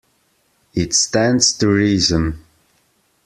It 0.73 0.95
stands 0.95 1.53
to 1.59 1.67
reason. 1.67 2.43